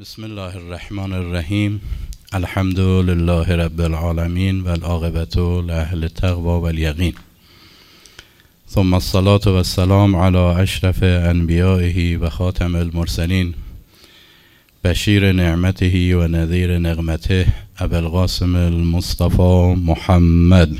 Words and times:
بسم 0.00 0.24
الله 0.24 0.56
الرحمن 0.56 1.12
الرحیم 1.12 1.80
الحمد 2.32 2.80
لله 2.80 3.56
رب 3.56 3.80
العالمین 3.80 4.60
و 4.60 4.68
العاقبت 4.68 5.36
لأهل 5.36 6.04
التقوى 6.04 6.60
والیقین 6.60 7.12
ثم 8.68 8.94
الصلاة 8.94 9.40
والسلام 9.46 10.16
على 10.16 10.62
اشرف 10.62 11.02
انبیائه 11.02 12.16
و 12.18 12.30
خاتم 12.30 12.76
المرسلین 12.76 13.54
بشیر 14.84 15.32
نعمته 15.32 16.16
و 16.16 16.26
نذیر 16.26 16.78
نقمته 16.78 17.46
ابوالقاسم 17.78 18.56
المصطفى 18.56 19.74
محمد 19.76 20.78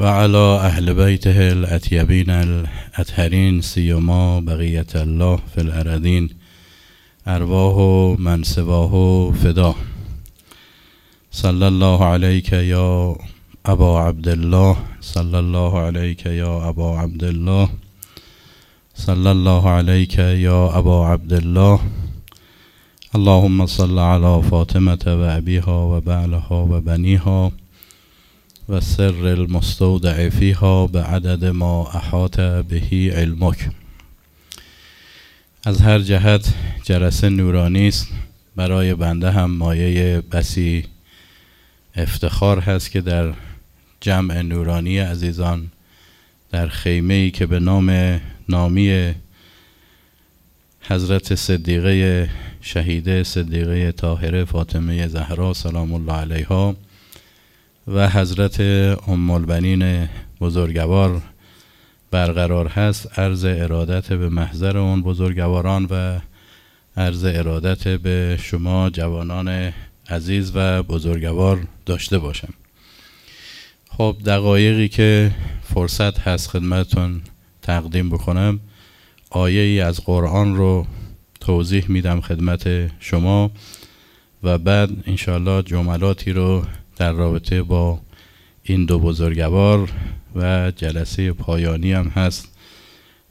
وعلى 0.00 0.60
أهل 0.62 0.94
بيته 0.94 1.52
الأتيابين 1.52 2.30
الأطهرين 2.30 3.60
سيما 3.60 4.40
بغية 4.40 4.86
الله 4.94 5.38
في 5.54 5.60
الأرضين 5.60 6.28
أرواه 7.28 8.16
من 8.18 8.42
سواه 8.42 8.94
فدا. 9.30 9.74
صلى 11.30 11.68
الله 11.68 12.04
عليك 12.04 12.52
يا 12.52 13.16
أبا 13.66 13.98
عبد 13.98 14.28
الله. 14.28 14.76
صلى 15.00 15.38
الله 15.38 15.78
عليك 15.78 16.26
يا 16.26 16.68
أبا 16.68 16.98
عبد 16.98 17.24
الله. 17.24 17.68
صلى 18.94 19.30
الله 19.30 19.70
عليك 19.70 20.18
يا 20.18 20.78
أبا 20.78 21.04
عبد 21.04 21.32
الله. 21.32 21.80
اللهم 23.14 23.66
صل 23.66 23.98
على 23.98 24.42
فاطمة 24.42 25.04
وأبيها 25.06 25.76
وبعلها 25.92 26.52
وبنيها. 26.52 27.50
و 28.68 28.80
سر 28.80 29.26
المستودع 29.26 30.28
فیها 30.28 30.86
به 30.86 31.02
عدد 31.02 31.44
ما 31.44 31.90
احاط 31.90 32.40
بهی 32.40 33.10
علمک. 33.10 33.68
از 35.64 35.80
هر 35.80 35.98
جهت 35.98 36.54
جرسه 36.84 37.28
نورانی 37.28 37.88
است. 37.88 38.08
برای 38.56 38.94
بنده 38.94 39.30
هم 39.30 39.50
مایه 39.50 40.22
بسی 40.32 40.84
افتخار 41.96 42.60
هست 42.60 42.90
که 42.90 43.00
در 43.00 43.32
جمع 44.00 44.42
نورانی 44.42 44.98
عزیزان 44.98 45.70
در 46.50 46.68
خیمه 46.68 47.14
ای 47.14 47.30
که 47.30 47.46
به 47.46 47.60
نام 47.60 48.20
نامی 48.48 49.14
حضرت 50.80 51.34
صدیقه 51.34 52.30
شهیده 52.60 53.22
صدیقه 53.22 53.92
طاهره 53.92 54.44
فاطمه 54.44 55.08
زهرا 55.08 55.54
سلام 55.54 55.92
الله 55.92 56.12
علیها 56.12 56.76
و 57.88 58.08
حضرت 58.08 58.60
ام 59.08 59.30
البنین 59.30 60.08
بزرگوار 60.40 61.22
برقرار 62.10 62.68
هست. 62.68 63.18
عرض 63.18 63.44
ارادت 63.44 64.12
به 64.12 64.28
محضر 64.28 64.76
اون 64.78 65.02
بزرگواران 65.02 65.86
و 65.90 66.18
عرض 66.96 67.24
ارادت 67.24 67.88
به 67.88 68.38
شما 68.42 68.90
جوانان 68.90 69.72
عزیز 70.08 70.52
و 70.54 70.82
بزرگوار 70.82 71.66
داشته 71.86 72.18
باشم. 72.18 72.54
خب 73.90 74.16
دقایقی 74.26 74.88
که 74.88 75.34
فرصت 75.74 76.18
هست 76.20 76.50
خدمتون 76.50 77.20
تقدیم 77.62 78.10
بکنم 78.10 78.60
آیه 79.30 79.60
ای 79.60 79.80
از 79.80 80.04
قرآن 80.04 80.56
رو 80.56 80.86
توضیح 81.40 81.84
میدم 81.88 82.20
خدمت 82.20 82.90
شما 83.00 83.50
و 84.42 84.58
بعد 84.58 84.90
انشالله 85.06 85.62
جملاتی 85.62 86.32
رو 86.32 86.64
در 86.98 87.12
رابطه 87.12 87.62
با 87.62 88.00
این 88.62 88.84
دو 88.84 88.98
بزرگوار 88.98 89.92
و 90.34 90.70
جلسه 90.70 91.32
پایانی 91.32 91.92
هم 91.92 92.08
هست. 92.08 92.48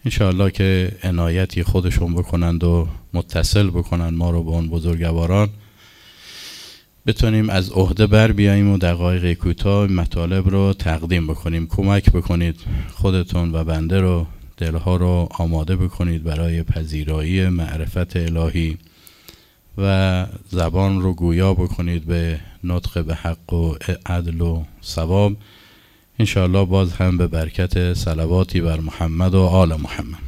انشاءالله 0.06 0.52
که 0.52 0.92
عنایتی 1.04 1.64
خودشون 1.64 2.14
بکنند 2.14 2.64
و 2.64 2.88
متصل 3.14 3.70
بکنند 3.70 4.14
ما 4.18 4.32
رو 4.32 4.44
به 4.44 4.50
اون 4.50 4.70
بزرگواران. 4.70 5.50
بتونیم 7.06 7.50
از 7.50 7.70
عهده 7.70 8.08
بر 8.08 8.32
بیاییم 8.32 8.72
و 8.72 8.78
دقایق 8.78 9.34
کوتاه 9.34 9.88
مطالب 9.88 10.50
رو 10.50 10.74
تقدیم 10.74 11.28
بکنیم. 11.28 11.68
کمک 11.68 12.12
بکنید 12.12 12.60
خودتون 12.94 13.56
و 13.56 13.64
بنده 13.64 14.02
رو 14.02 14.28
دلها 14.58 14.96
رو 14.96 15.30
آماده 15.32 15.76
بکنید 15.76 16.24
برای 16.24 16.64
پذیرایی 16.64 17.50
معرفت 17.50 18.16
الهی. 18.16 18.78
و 19.78 20.26
زبان 20.50 21.02
رو 21.02 21.14
گویا 21.14 21.54
بکنید 21.54 22.06
به 22.06 22.40
نطق 22.64 23.06
به 23.06 23.16
حق 23.16 23.54
و 23.54 23.76
عدل 24.06 24.42
و 24.42 24.64
ثواب. 24.84 25.34
انشاءالله 26.20 26.66
باز 26.66 26.94
هم 26.94 27.18
به 27.18 27.28
برکت 27.28 27.94
صلواتی 27.94 28.62
بر 28.62 28.80
محمد 28.80 29.36
و 29.36 29.42
آل 29.42 29.76
محمد. 29.76 30.28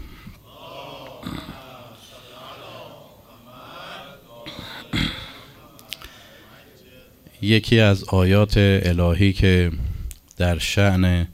یکی 7.41 7.79
از 7.79 8.03
آیات 8.03 8.53
الهی 8.57 9.33
که 9.33 9.71
در 10.37 10.57
شعن 10.57 11.27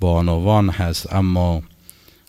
بانوان 0.00 0.70
هست 0.70 1.12
اما 1.12 1.62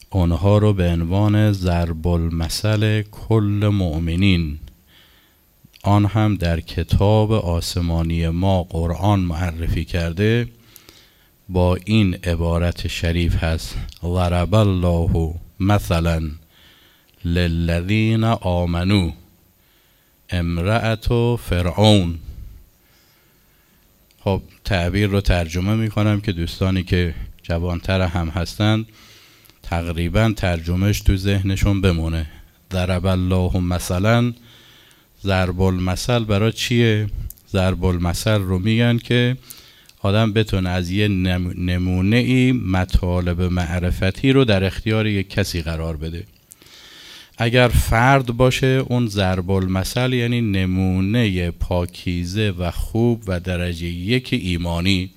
آنها 0.10 0.58
رو 0.58 0.74
به 0.74 0.88
عنوان 0.88 1.52
ضرب 1.52 2.08
المثل 2.08 3.02
کل 3.02 3.70
مؤمنین 3.74 4.60
آن 5.86 6.06
هم 6.06 6.36
در 6.36 6.60
کتاب 6.60 7.32
آسمانی 7.32 8.30
ما 8.30 8.64
قرآن 8.64 9.20
معرفی 9.20 9.86
کرده 9.86 10.48
با 11.50 11.76
این 11.76 12.14
عبارت 12.14 12.88
شریف 12.88 13.44
هست 13.44 13.76
ضرب 14.02 14.56
الله 14.56 15.34
مثلا 15.60 16.30
للذین 17.26 18.24
آمنو 18.24 19.12
امرأت 20.30 21.08
فرعون. 21.36 22.20
خب 24.20 24.42
تعبیر 24.64 25.08
رو 25.10 25.22
ترجمه 25.22 25.76
می 25.76 25.90
کنم 25.90 26.22
که 26.22 26.32
دوستانی 26.32 26.84
که 26.84 27.16
جوانتر 27.44 28.02
هم 28.02 28.30
هستند 28.30 28.86
تقریبا 29.64 30.34
ترجمهش 30.38 31.02
تو 31.02 31.18
ذهنشون 31.18 31.82
بمونه 31.82 32.26
ضرب 32.74 33.06
الله 33.06 33.60
مثلا 33.60 34.34
ضرب 35.24 35.62
المثل 35.62 36.24
برای 36.24 36.52
چیه؟ 36.52 37.08
ضرب 37.52 37.86
المثل 37.86 38.42
رو 38.42 38.60
میگن 38.60 38.98
که 38.98 39.38
آدم 40.00 40.34
بتونه 40.34 40.70
از 40.70 40.92
یه 40.92 41.08
نمونه 41.08 42.16
ای 42.16 42.52
مطالب 42.52 43.42
معرفتی 43.42 44.32
رو 44.32 44.46
در 44.46 44.64
اختیار 44.64 45.08
یک 45.08 45.30
کسی 45.30 45.62
قرار 45.62 45.98
بده. 45.98 46.24
اگر 47.38 47.68
فرد 47.68 48.26
باشه 48.26 48.68
اون 48.68 49.08
ضرب 49.08 49.52
المثل 49.52 50.14
یعنی 50.14 50.42
نمونه 50.42 51.52
پاکیزه 51.52 52.54
و 52.60 52.72
خوب 52.72 53.24
و 53.28 53.40
درجه 53.40 53.88
یک 53.88 54.30
ایمانی. 54.32 55.12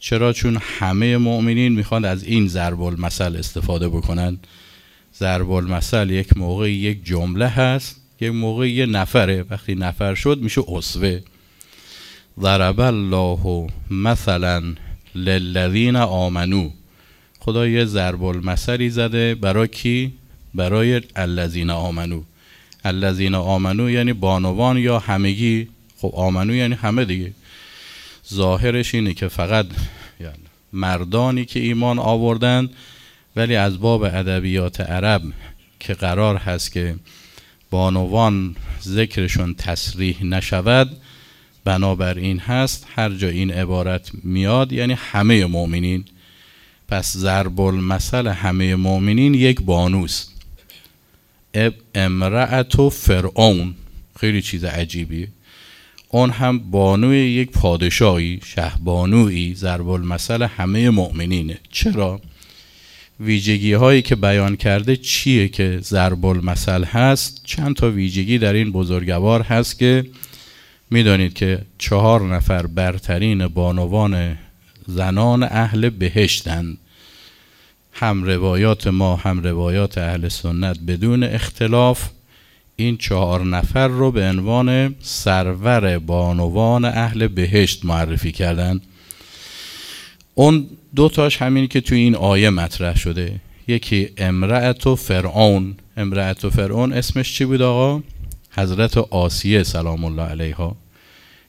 چرا؟ 0.00 0.32
چون 0.32 0.58
همه 0.60 1.16
مؤمنین 1.16 1.72
می‌خوان 1.72 2.04
از 2.04 2.24
این 2.24 2.48
ضرب 2.48 2.82
المثل 2.82 3.36
استفاده 3.36 3.88
بکنن. 3.88 4.38
ضرب 5.18 5.50
المثل 5.50 6.10
یک 6.10 6.36
موقع 6.36 6.72
یک 6.72 7.04
جمله 7.04 7.48
هست 7.48 8.00
یک 8.20 8.32
موقع 8.32 8.70
یه 8.70 8.86
نفره 8.86 9.44
وقتی 9.50 9.74
نفر 9.74 10.14
شد 10.14 10.38
میشه 10.40 10.62
اصوه 10.68 11.20
ضرب 12.40 12.80
الله 12.80 13.66
مثلا 13.90 14.74
للذین 15.14 15.96
آمنو. 15.96 16.70
خدا 17.40 17.68
یه 17.68 17.84
ضرب 17.84 18.24
المثلی 18.24 18.90
زده 18.90 19.34
برای 19.34 19.68
کی؟ 19.68 20.12
برای 20.54 21.02
الذین 21.16 21.70
آمنو. 21.70 22.22
الذین 22.84 23.34
آمنو 23.34 23.90
یعنی 23.90 24.12
بانوان 24.12 24.78
یا 24.78 24.98
همگی؟ 24.98 25.68
خب 25.98 26.10
آمنو 26.14 26.54
یعنی 26.54 26.74
همه 26.74 27.04
دیگه. 27.04 27.32
ظاهرش 28.34 28.94
اینه 28.94 29.14
که 29.14 29.28
فقط 29.28 29.66
یعنی 30.20 30.34
مردانی 30.72 31.44
که 31.44 31.60
ایمان 31.60 31.98
آوردن 31.98 32.68
ولی 33.36 33.56
از 33.56 33.80
باب 33.80 34.02
ادبیات 34.02 34.80
عرب 34.80 35.22
که 35.80 35.94
قرار 35.94 36.36
هست 36.36 36.72
که 36.72 36.94
بانوان 37.70 38.56
ذکرشون 38.82 39.54
تصریح 39.54 40.24
نشود 40.24 40.96
بنابراین 41.64 42.38
هست 42.38 42.86
هر 42.94 43.10
جا 43.10 43.28
این 43.28 43.50
عبارت 43.50 44.10
میاد 44.22 44.72
یعنی 44.72 44.96
همه 44.98 45.46
مؤمنین. 45.46 46.04
پس 46.88 47.16
ضرب 47.16 47.60
المثل 47.60 48.26
همه 48.26 48.74
مؤمنین 48.74 49.34
یک 49.34 49.60
بانوست. 49.60 50.32
امرأت 51.94 52.78
و 52.78 52.90
فرعون. 52.90 53.74
خیلی 54.20 54.42
چیز 54.42 54.64
عجیبی 54.64 55.28
اون 56.08 56.30
هم 56.30 56.58
بانوی 56.58 57.18
یک 57.18 57.50
پادشاهی 57.50 58.40
شهبانوی 58.44 59.54
ضرب 59.54 59.88
المثل 59.88 60.42
همه 60.42 60.90
مؤمنینه. 60.90 61.58
چرا؟ 61.70 62.20
ویژگی 63.20 63.72
هایی 63.72 64.02
که 64.02 64.16
بیان 64.16 64.56
کرده 64.56 64.96
چیه 64.96 65.48
که 65.48 65.78
ضرب 65.82 66.26
المثل 66.26 66.84
هست؟ 66.84 67.40
چند 67.44 67.76
تا 67.76 67.90
ویژگی 67.90 68.38
در 68.38 68.52
این 68.52 68.72
بزرگوار 68.72 69.42
هست 69.42 69.78
که 69.78 70.04
می‌دانید 70.90 71.34
که 71.34 71.58
چهار 71.78 72.34
نفر 72.34 72.66
برترین 72.66 73.46
بانوان 73.46 74.38
زنان 74.86 75.42
اهل 75.42 75.90
بهشتند. 75.90 76.78
هم 77.92 78.24
روایات 78.24 78.86
ما 78.86 79.16
هم 79.16 79.42
روایات 79.42 79.98
اهل 79.98 80.28
سنت 80.28 80.78
بدون 80.86 81.22
اختلاف 81.22 82.08
این 82.76 82.96
چهار 82.96 83.44
نفر 83.44 83.88
رو 83.88 84.12
به 84.12 84.28
عنوان 84.28 84.94
سرور 85.00 85.98
بانوان 85.98 86.84
اهل 86.84 87.28
بهشت 87.28 87.84
معرفی 87.84 88.32
کردن 88.32 88.80
اون 90.38 90.66
دو 90.94 91.08
تاش 91.08 91.42
همینی 91.42 91.68
که 91.68 91.80
توی 91.80 91.98
این 91.98 92.14
آیه 92.14 92.50
مطرح 92.50 92.96
شده. 92.96 93.40
یکی 93.68 94.08
امرأت 94.18 94.86
و 94.86 94.96
فرعون. 94.96 95.74
امرأت 95.96 96.44
و 96.44 96.50
فرعون 96.50 96.92
اسمش 96.92 97.34
چی 97.34 97.44
بود 97.44 97.62
آقا؟ 97.62 98.02
حضرت 98.50 98.98
آسیه 98.98 99.62
سلام 99.62 100.04
الله 100.04 100.22
علیها. 100.22 100.76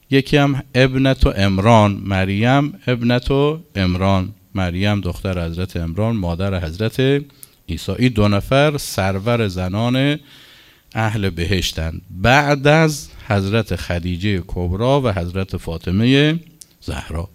یکی 0.09 0.37
هم 0.37 0.63
ابنت 0.75 1.25
و 1.25 1.33
امران 1.37 1.91
مریم 1.91 2.73
ابنت 2.87 3.31
و 3.31 3.59
امران 3.75 4.29
مریم 4.55 5.01
دختر 5.01 5.45
حضرت 5.45 5.77
امران 5.77 6.15
مادر 6.15 6.65
حضرت 6.65 7.23
عیسی. 7.69 8.09
دو 8.09 8.27
نفر 8.27 8.77
سرور 8.77 9.47
زنان 9.47 10.19
اهل 10.95 11.29
بهشتن. 11.29 12.01
بعد 12.09 12.67
از 12.67 13.09
حضرت 13.27 13.75
خدیجه 13.75 14.43
کبرا 14.47 15.01
و 15.01 15.11
حضرت 15.11 15.57
فاطمه 15.57 16.39
زهرا. 16.81 17.29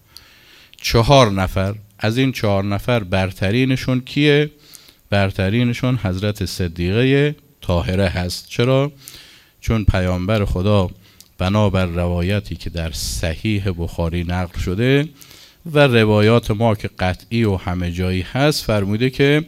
چهار 0.85 1.31
نفر 1.31 1.75
از 1.99 2.19
این 2.19 2.33
چهار 2.33 2.65
نفر 2.65 3.05
برترینشون 3.05 4.01
کیه؟ 4.01 4.51
برترینشون 5.11 5.97
حضرت 6.03 6.45
صدیقه 6.45 7.37
طاهره 7.61 8.09
هست 8.09 8.49
چرا؟ 8.49 8.93
چون 9.61 9.85
پیامبر 9.85 10.45
خدا 10.45 10.91
بنابر 11.39 11.87
روایتی 11.87 12.57
که 12.57 12.71
در 12.71 12.91
صحیح 12.93 13.71
بخاری 13.71 14.25
نقل 14.25 14.59
شده 14.59 15.09
و 15.73 15.79
روایات 15.79 16.51
ما 16.51 16.75
که 16.75 16.91
قطعی 16.99 17.45
و 17.45 17.57
همه 17.57 17.93
جایی 17.93 18.27
هست 18.33 18.65
فرموده 18.65 19.11
که 19.11 19.45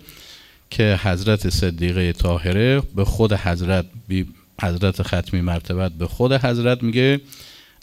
که 0.70 1.00
حضرت 1.02 1.48
صدیقه 1.48 2.12
طاهره 2.12 2.82
به 2.94 3.04
خود 3.04 3.32
حضرت 3.32 3.86
بی 4.08 4.26
حضرت 4.62 5.02
ختمی 5.02 5.40
مرتبت 5.40 5.92
به 5.92 6.06
خود 6.06 6.32
حضرت 6.32 6.82
میگه 6.82 7.20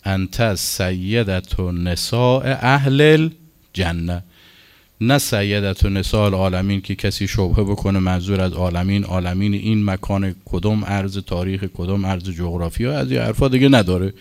انت 0.05 0.55
سیدت 0.55 1.59
و 1.59 1.71
نساء 1.71 2.43
اهل 2.45 3.29
جنه 3.73 4.23
نه 5.01 5.17
سیدت 5.17 5.85
و 5.85 5.89
نساء 5.89 6.25
العالمین 6.25 6.81
که 6.81 6.95
کسی 6.95 7.27
شبهه 7.27 7.63
بکنه 7.63 7.99
منظور 7.99 8.41
از 8.41 8.53
عالمین. 8.53 9.03
عالمین 9.03 9.53
این 9.53 9.85
مکان 9.85 10.35
کدوم 10.45 10.83
ارز 10.83 11.17
تاریخ 11.17 11.63
کدوم 11.73 12.05
ارز 12.05 12.29
جغرافی 12.29 12.85
از 12.85 13.11
این 13.11 13.21
حرفا 13.21 13.47
دیگه 13.47 13.69
نداره. 13.69 14.13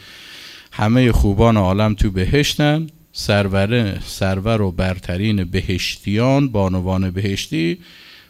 همه 0.73 1.13
خوبان 1.13 1.57
عالم 1.57 1.95
تو 1.95 2.11
بهشتن. 2.11 2.87
سرور 3.13 4.01
سرور 4.01 4.63
و 4.63 4.71
برترین 4.71 5.45
بهشتیان 5.45 6.49
بانوان 6.49 7.11
بهشتی 7.11 7.79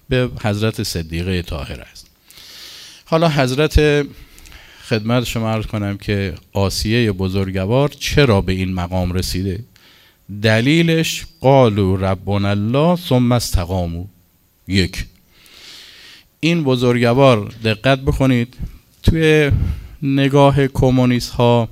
به 0.08 0.30
حضرت 0.42 0.82
صدیقه 0.82 1.42
طاهر 1.42 1.80
است. 1.80 2.06
حالا 3.04 3.28
حضرت 3.28 4.06
خدمت 4.88 5.24
شما 5.24 5.50
عرض 5.50 5.66
کنم 5.66 5.98
که 5.98 6.34
آسیه 6.52 7.12
بزرگوار 7.12 7.88
چرا 7.88 8.40
به 8.40 8.52
این 8.52 8.74
مقام 8.74 9.12
رسیده؟ 9.12 9.64
دلیلش 10.42 11.26
قالو 11.40 11.96
ربنا 11.96 12.48
الله 12.48 12.96
ثم 12.96 13.32
استقامو 13.32 14.04
یک. 14.68 15.06
این 16.40 16.64
بزرگوار 16.64 17.52
دقت 17.64 18.00
بکنید 18.00 18.56
توی 19.02 19.50
نگاه 20.02 20.66
کمونیست 20.66 21.30
ها 21.30 21.68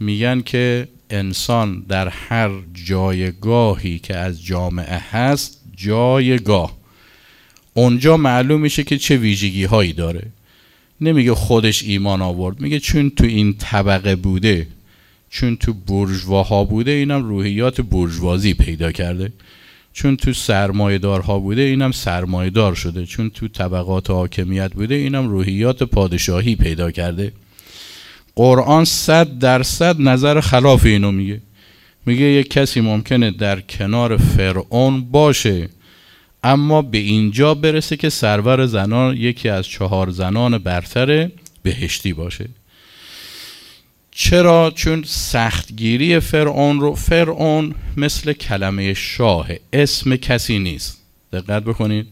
میگن 0.00 0.40
که 0.40 0.88
انسان 1.10 1.84
در 1.88 2.08
هر 2.08 2.50
جایگاهی 2.74 3.98
که 3.98 4.16
از 4.16 4.44
جامعه 4.44 5.02
هست 5.10 5.60
جایگاه. 5.76 6.76
اونجا 7.74 8.16
معلوم 8.16 8.60
میشه 8.60 8.84
که 8.84 8.98
چه 8.98 9.16
ویژگی 9.16 9.64
هایی 9.64 9.92
داره. 9.92 10.22
نمیگه 11.00 11.34
خودش 11.34 11.82
ایمان 11.82 12.22
آورد 12.22 12.60
میگه 12.60 12.80
چون 12.80 13.10
تو 13.10 13.24
این 13.24 13.54
طبقه 13.58 14.16
بوده 14.16 14.66
چون 15.34 15.56
تو 15.56 15.72
برجواها 15.72 16.64
بوده 16.64 16.90
اینم 16.90 17.22
روحیات 17.22 17.80
برجوازی 17.80 18.54
پیدا 18.54 18.92
کرده. 18.92 19.32
چون 19.92 20.16
تو 20.16 20.32
سرمایدارها 20.32 21.38
بوده 21.38 21.62
اینم 21.62 21.92
سرمایدار 21.92 22.74
شده. 22.74 23.06
چون 23.06 23.30
تو 23.30 23.48
طبقات 23.48 24.10
حاکمیت 24.10 24.72
بوده 24.74 24.94
اینم 24.94 25.28
روحیات 25.28 25.82
پادشاهی 25.82 26.56
پیدا 26.56 26.90
کرده. 26.90 27.32
قرآن 28.36 28.84
صد 28.84 29.38
درصد 29.38 30.00
نظر 30.00 30.40
خلاف 30.40 30.86
اینو 30.86 31.12
میگه. 31.12 31.40
میگه 32.06 32.24
یک 32.24 32.50
کسی 32.50 32.80
ممکنه 32.80 33.30
در 33.30 33.60
کنار 33.60 34.16
فرعون 34.16 35.00
باشه 35.00 35.68
اما 36.44 36.82
به 36.82 36.98
اینجا 36.98 37.54
برسه 37.54 37.96
که 37.96 38.08
سرور 38.08 38.66
زنان 38.66 39.16
یکی 39.16 39.48
از 39.48 39.66
چهار 39.66 40.10
زنان 40.10 40.58
برتر 40.58 41.30
بهشتی 41.62 42.12
باشه. 42.12 42.48
چرا؟ 44.16 44.72
چون 44.74 45.02
سختگیری 45.06 46.20
فرعون 46.20 46.80
رو 46.80 46.94
فرعون 46.94 47.74
مثل 47.96 48.32
کلمه 48.32 48.94
شاه. 48.94 49.48
اسم 49.72 50.16
کسی 50.16 50.58
نیست. 50.58 50.98
دقت 51.32 51.64
بکنید. 51.64 52.06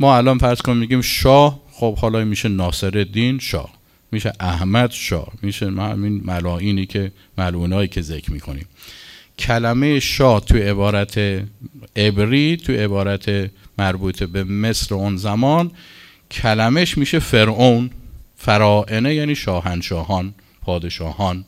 ما 0.00 0.16
الان 0.16 0.38
فرض 0.38 0.62
کنیم 0.62 0.78
میگیم 0.78 1.00
شاه 1.00 1.60
خب 1.72 1.96
حالا 1.98 2.24
میشه 2.24 2.48
ناصر 2.48 2.98
الدین 2.98 3.38
شاه 3.38 3.70
میشه 4.12 4.32
احمد 4.40 4.90
شاه 4.90 5.28
میشه 5.42 5.66
همین 5.66 6.22
ملاینی 6.24 6.86
که 6.86 7.12
ملعونایی 7.38 7.88
که 7.88 8.02
ذکر 8.02 8.32
می‌کنیم. 8.32 8.66
کلمه 9.38 10.00
شاه 10.00 10.40
تو 10.40 10.56
عبارت 10.56 11.18
عبری 11.96 12.56
تو 12.56 12.72
عبارت 12.72 13.50
مربوط 13.78 14.22
به 14.22 14.44
مصر 14.44 14.94
اون 14.94 15.16
زمان 15.16 15.70
کلمش 16.30 16.98
میشه 16.98 17.18
فرعون. 17.18 17.90
فرائنه 18.36 19.14
یعنی 19.14 19.34
شاهنشاهان. 19.34 20.34
پادشاهان. 20.68 21.44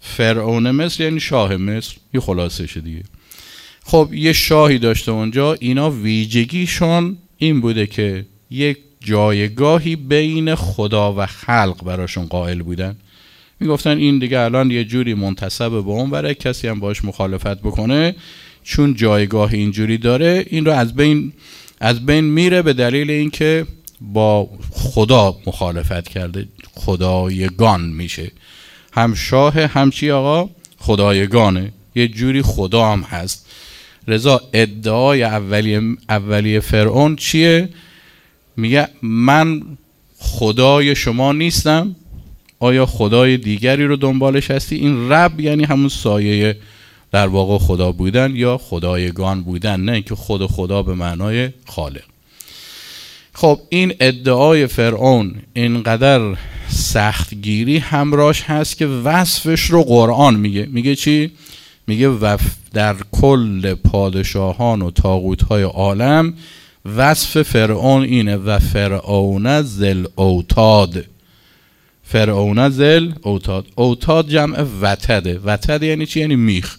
فرعون 0.00 0.70
مصر 0.70 1.04
یعنی 1.04 1.20
شاه 1.20 1.56
مصر. 1.56 1.96
یه 2.14 2.20
خلاصش 2.20 2.76
دیگه. 2.76 3.02
خب 3.84 4.08
یه 4.12 4.32
شاهی 4.32 4.78
داشته 4.78 5.12
اونجا. 5.12 5.52
اینا 5.52 5.90
ویژگیشون 5.90 7.16
این 7.38 7.60
بوده 7.60 7.86
که 7.86 8.26
یک 8.50 8.78
جایگاهی 9.00 9.96
بین 9.96 10.54
خدا 10.54 11.14
و 11.14 11.26
خلق 11.26 11.84
براشون 11.84 12.26
قائل 12.26 12.62
بودن. 12.62 12.96
می‌گفتن 13.60 13.98
این 13.98 14.18
دیگه 14.18 14.38
الان 14.38 14.70
یه 14.70 14.84
جوری 14.84 15.14
منتصب 15.14 15.70
به 15.70 15.90
اون 15.90 16.10
برای 16.10 16.34
کسی 16.34 16.68
هم 16.68 16.80
باش 16.80 17.04
مخالفت 17.04 17.58
بکنه. 17.60 18.14
چون 18.64 18.94
جایگاه 18.94 19.52
اینجوری 19.52 19.98
داره 19.98 20.44
این 20.50 20.64
رو 20.64 20.72
از 20.72 20.94
بین 20.94 21.32
از 21.80 22.06
بین 22.06 22.24
میره 22.24 22.62
به 22.62 22.72
دلیل 22.72 23.10
اینکه 23.10 23.66
با 24.00 24.48
خدا 24.70 25.36
مخالفت 25.46 26.08
کرده. 26.08 26.48
خدایگان 26.84 27.80
میشه. 27.80 28.30
هم 28.92 29.14
شاه 29.14 29.60
هم 29.60 29.90
چی 29.90 30.10
آقا؟ 30.10 30.50
خدایگانه. 30.78 31.72
یه 31.94 32.08
جوری 32.08 32.42
خدا 32.42 32.92
هم 32.92 33.00
هست. 33.00 33.46
رضا 34.08 34.40
ادعای 34.52 35.22
اولیه, 35.22 35.82
اولیه 36.08 36.60
فرعون 36.60 37.16
چیه؟ 37.16 37.68
میگه 38.56 38.88
من 39.02 39.62
خدای 40.18 40.94
شما 40.94 41.32
نیستم. 41.32 41.96
آیا 42.58 42.86
خدای 42.86 43.36
دیگری 43.36 43.86
رو 43.86 43.96
دنبالش 43.96 44.50
هستی؟ 44.50 44.76
این 44.76 45.12
رب 45.12 45.40
یعنی 45.40 45.64
همون 45.64 45.88
سایه 45.88 46.56
در 47.12 47.26
واقع 47.26 47.58
خدا 47.58 47.92
بودن 47.92 48.36
یا 48.36 48.58
خدایگان 48.58 49.42
بودن 49.42 49.80
نه 49.80 49.92
اینکه 49.92 50.14
خود 50.14 50.46
خدا 50.46 50.82
به 50.82 50.94
معنای 50.94 51.50
خالق. 51.66 52.04
خب 53.40 53.60
این 53.68 53.94
ادعای 54.00 54.66
فرعون 54.66 55.34
اینقدر 55.52 56.36
سختگیری 56.68 57.78
همراش 57.78 58.42
هست 58.42 58.76
که 58.76 58.86
وصفش 58.86 59.60
رو 59.60 59.82
قرآن 59.82 60.34
میگه. 60.34 60.68
میگه 60.70 60.96
چی؟ 60.96 61.30
میگه 61.86 62.08
وف 62.08 62.40
در 62.72 62.96
کل 63.12 63.74
پادشاهان 63.74 64.82
و 64.82 64.90
های 65.50 65.62
عالم 65.62 66.34
وصف 66.96 67.42
فرعون 67.42 68.02
اینه 68.02 68.36
و 68.36 68.58
فرعون 68.58 69.62
زل 69.62 70.06
اوتاد. 70.16 71.04
فرعون 72.02 72.68
زل 72.68 73.12
اوتاد. 73.22 73.66
اوتاد 73.74 74.28
جمع 74.28 74.66
وتده 74.80 75.40
وتد 75.44 75.82
یعنی 75.82 76.06
چی؟ 76.06 76.20
یعنی 76.20 76.36
میخ. 76.36 76.76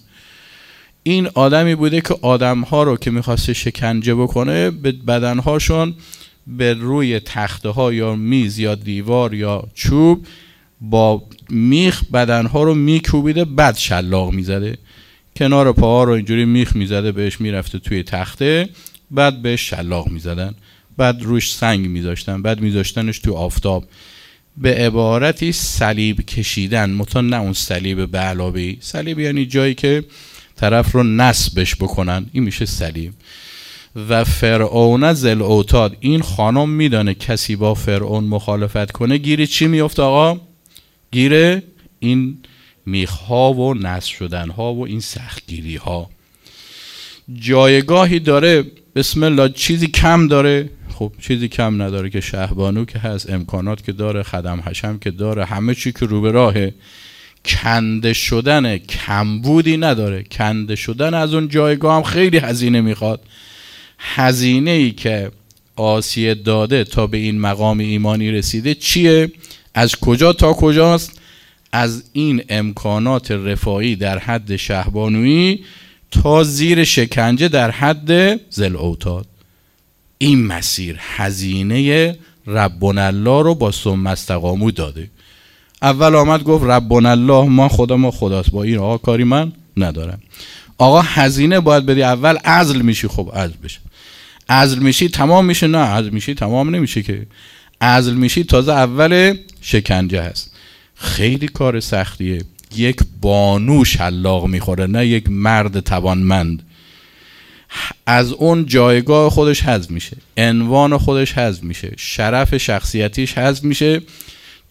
این 1.03 1.29
آدمی 1.33 1.75
بوده 1.75 2.01
که 2.01 2.15
آدمها 2.21 2.83
رو 2.83 2.97
که 2.97 3.11
می‌خواسته 3.11 3.53
شکنجه 3.53 4.15
بکنه 4.15 4.71
به 4.71 4.91
بدنهاشون 4.91 5.93
به 6.47 6.73
روی 6.73 7.19
تخته 7.19 7.69
ها 7.69 7.93
یا 7.93 8.15
میز 8.15 8.59
یا 8.59 8.75
دیوار 8.75 9.33
یا 9.33 9.67
چوب 9.73 10.25
با 10.81 11.23
میخ 11.49 12.03
بدنها 12.13 12.63
رو 12.63 12.75
میکوبیده 12.75 13.45
بعد 13.45 13.77
شلاق 13.77 14.33
می‌زده. 14.33 14.77
کنار 15.35 15.73
پاها 15.73 16.03
رو 16.03 16.11
اینجوری 16.13 16.45
میخ 16.45 16.75
می‌زده 16.75 17.11
بهش 17.11 17.41
می‌رفته 17.41 17.79
توی 17.79 18.03
تخته 18.03 18.69
بعد 19.11 19.41
بهش 19.41 19.69
شلاق 19.69 20.07
می‌زدن. 20.07 20.55
بعد 20.97 21.23
روش 21.23 21.53
سنگ 21.53 21.87
میذاشتن 21.87 22.41
بعد 22.41 22.61
میذاشتنش 22.61 23.19
تو 23.19 23.33
آفتاب. 23.33 23.83
به 24.57 24.75
عبارتی 24.75 25.51
صلیب 25.51 26.21
کشیدن 26.21 26.89
متا 26.89 27.21
نه 27.21 27.37
اون 27.37 27.53
صلیب 27.53 28.11
به 28.11 28.17
علاوه 28.17 28.73
صلیب 28.79 29.19
یعنی 29.19 29.45
جایی 29.45 29.73
که 29.73 30.03
طرف 30.55 30.91
رو 30.91 31.03
نصبش 31.03 31.75
بکنن. 31.75 32.25
این 32.31 32.43
میشه 32.43 32.65
صلیب. 32.65 33.13
و 33.95 34.23
فرعون 34.23 35.13
زل 35.13 35.41
اوتاد 35.41 35.97
این 35.99 36.21
خانم 36.21 36.69
میدانه 36.69 37.13
کسی 37.13 37.55
با 37.55 37.73
فرعون 37.73 38.23
مخالفت 38.23 38.91
کنه. 38.91 39.17
گیری 39.17 39.47
چی 39.47 39.67
میفت 39.67 39.99
آقا؟ 39.99 40.41
گیره 41.11 41.63
این 41.99 42.37
میخها 42.85 43.53
و 43.53 43.73
نصب 43.73 44.13
شدن 44.13 44.49
ها 44.49 44.73
و 44.73 44.85
این 44.85 44.99
سختگیری 44.99 45.75
ها 45.75 46.09
جایگاهی 47.33 48.19
داره. 48.19 48.63
بسم 48.95 49.23
الله 49.23 49.49
چیزی 49.49 49.87
کم 49.87 50.27
داره. 50.27 50.69
خب 50.93 51.11
چیزی 51.21 51.47
کم 51.47 51.81
نداره 51.81 52.09
که 52.09 52.21
شهبانو 52.21 52.85
که 52.85 52.99
هست 52.99 53.29
امکانات 53.29 53.83
که 53.83 53.91
داره 53.91 54.23
خدم 54.23 54.63
حشم 54.65 54.97
که 54.97 55.11
داره 55.11 55.45
همه 55.45 55.75
چی 55.75 55.91
که 55.91 56.05
رو 56.05 56.21
به 56.21 56.31
راهه. 56.31 56.73
کنده 57.45 58.13
شدن 58.13 58.77
کمبودی 58.77 59.77
نداره. 59.77 60.23
کنده 60.31 60.75
شدن 60.75 61.13
از 61.13 61.33
اون 61.33 61.47
جایگاه 61.47 61.95
هم 61.95 62.03
خیلی 62.03 62.37
هزینه 62.37 62.81
می‌خواد. 62.81 63.21
هزینه 64.01 64.71
ای 64.71 64.91
که 64.91 65.31
آسیه 65.75 66.33
داده 66.33 66.83
تا 66.83 67.07
به 67.07 67.17
این 67.17 67.39
مقام 67.39 67.79
ایمانی 67.79 68.31
رسیده 68.31 68.75
چیه؟ 68.75 69.31
از 69.73 69.95
کجا 69.95 70.33
تا 70.33 70.53
کجاست؟ 70.53 71.21
از 71.71 72.03
این 72.13 72.43
امکانات 72.49 73.31
رفاهی 73.31 73.95
در 73.95 74.19
حد 74.19 74.55
شهبانویی 74.55 75.63
تا 76.11 76.43
زیر 76.43 76.83
شکنجه 76.83 77.47
در 77.47 77.71
حد 77.71 78.39
زل 78.49 78.75
اوتاد 78.75 79.25
این 80.17 80.45
مسیر 80.45 80.95
هزینه 80.99 82.15
ربون 82.47 82.97
الله 82.97 83.43
رو 83.43 83.55
با 83.55 83.71
سم 83.71 84.07
استقامو 84.07 84.71
داده 84.71 85.09
اول 85.81 86.15
آمد 86.15 86.43
گفت 86.43 86.65
ربون 86.65 87.05
الله 87.05 87.45
ما 87.49 87.69
خدا 87.69 87.97
ما 87.97 88.11
خداست 88.11 88.51
با 88.51 88.63
این 88.63 88.77
آقا 88.77 88.97
کاری 88.97 89.23
من 89.23 89.51
ندارم 89.77 90.19
آقا 90.81 91.01
هزینه 91.01 91.59
باید 91.59 91.85
بدی 91.85 92.03
اول 92.03 92.37
ازل 92.43 92.81
میشی 92.81 93.07
خب 93.07 93.31
ازل 93.33 93.53
بشه. 93.63 93.79
ازل 94.47 94.79
میشی 94.79 95.09
تمام 95.09 95.45
میشه. 95.45 95.67
نه 95.67 95.77
ازل 95.77 96.09
میشی 96.09 96.33
تمام 96.33 96.75
نمیشه 96.75 97.03
که. 97.03 97.27
ازل 97.79 98.13
میشی 98.13 98.43
تازه 98.43 98.71
اول 98.71 99.37
شکنجه 99.61 100.21
هست. 100.21 100.51
خیلی 100.95 101.47
کار 101.47 101.79
سختیه. 101.79 102.41
یک 102.75 102.97
بانو 103.21 103.85
شلاق 103.85 104.45
می‌خوره 104.45 104.85
نه 104.87 105.07
یک 105.07 105.29
مرد 105.29 105.79
توانمند. 105.79 106.63
از 108.05 108.31
اون 108.31 108.65
جایگاه 108.65 109.29
خودش 109.29 109.61
حذف 109.61 109.91
میشه. 109.91 110.17
عنوان 110.37 110.97
خودش 110.97 111.33
حذف 111.33 111.63
میشه. 111.63 111.93
شرف 111.97 112.57
شخصیتیش 112.57 113.37
حذف 113.37 113.63
میشه. 113.63 114.01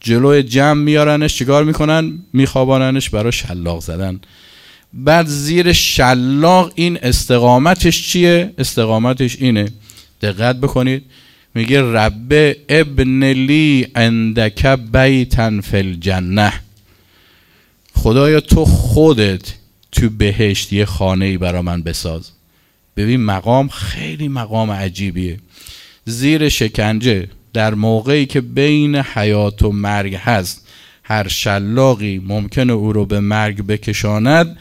جلوی 0.00 0.42
جمع 0.42 0.82
میارنش 0.82 1.36
چیکار 1.36 1.64
می‌کنن؟ 1.64 2.18
میخواباننش 2.32 3.10
برای 3.10 3.32
شلاق 3.32 3.80
زدن. 3.80 4.20
بعد 4.92 5.26
زیر 5.26 5.72
شلاق 5.72 6.72
این 6.74 6.98
استقامتش 7.02 8.08
چیه؟ 8.08 8.54
استقامتش 8.58 9.36
اینه. 9.40 9.68
دقت 10.22 10.56
بکنید. 10.56 11.02
میگه 11.54 11.82
رب 11.82 12.56
ابن 12.68 13.24
لی 13.24 13.86
عندک 13.94 14.66
بیتن 14.66 15.60
فی 15.60 15.76
الجنه 15.76 16.52
خدایا 17.94 18.40
تو 18.40 18.64
خودت 18.64 19.54
تو 19.92 20.08
بهشت 20.10 20.72
یه 20.72 20.84
خانه 20.84 21.24
ای 21.24 21.38
برا 21.38 21.62
من 21.62 21.82
بساز. 21.82 22.30
ببین 22.96 23.20
مقام 23.20 23.68
خیلی 23.68 24.28
مقام 24.28 24.70
عجیبیه. 24.70 25.38
زیر 26.04 26.48
شکنجه 26.48 27.28
در 27.52 27.74
موقعی 27.74 28.26
که 28.26 28.40
بین 28.40 28.96
حیات 28.96 29.62
و 29.62 29.72
مرگ 29.72 30.14
هست 30.14 30.66
هر 31.02 31.28
شلاقی 31.28 32.18
ممکنه 32.18 32.72
او 32.72 32.92
رو 32.92 33.06
به 33.06 33.20
مرگ 33.20 33.66
بکشاند 33.66 34.56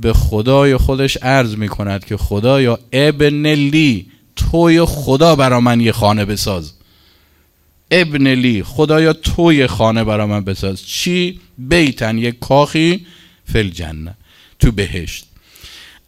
به 0.00 0.12
خدای 0.12 0.76
خودش 0.76 1.16
عرض 1.16 1.56
می 1.56 1.68
کند 1.68 2.04
که 2.04 2.16
خدایا 2.16 2.78
ابن 2.92 3.46
لی 3.46 4.06
توی 4.36 4.84
خدا 4.84 5.36
برا 5.36 5.60
من 5.60 5.80
یه 5.80 5.92
خانه 5.92 6.24
بساز. 6.24 6.72
ابن 7.90 8.26
لی 8.26 8.62
خدایا 8.62 9.12
توی 9.12 9.66
خانه 9.66 10.04
برا 10.04 10.26
من 10.26 10.44
بساز. 10.44 10.86
چی؟ 10.86 11.40
بیتن 11.58 12.18
یک 12.18 12.38
کاخی 12.38 13.06
فل 13.44 13.68
جنه 13.68 14.14
تو 14.58 14.72
بهشت. 14.72 15.26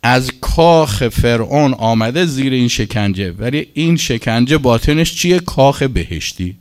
از 0.02 0.30
کاخ 0.40 1.08
فرعون 1.08 1.74
آمده 1.74 2.26
زیر 2.26 2.52
این 2.52 2.68
شکنجه. 2.68 3.30
ولی 3.30 3.66
این 3.74 3.96
شکنجه 3.96 4.58
باطنش 4.58 5.14
چیه؟ 5.14 5.38
کاخ 5.38 5.82
بهشتی. 5.82 6.56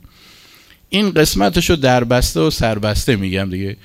این 0.88 1.10
قسمتش 1.10 1.70
رو 1.70 1.76
دربسته 1.76 2.40
و 2.40 2.50
سربسته 2.50 3.16
میگم 3.16 3.50
دیگه. 3.50 3.76